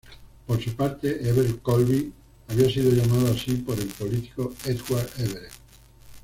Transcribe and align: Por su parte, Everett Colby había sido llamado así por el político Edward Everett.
Por 0.47 0.59
su 0.59 0.75
parte, 0.75 1.29
Everett 1.29 1.61
Colby 1.61 2.11
había 2.47 2.67
sido 2.71 2.89
llamado 2.89 3.31
así 3.31 3.51
por 3.57 3.79
el 3.79 3.85
político 3.85 4.51
Edward 4.65 5.07
Everett. 5.19 5.51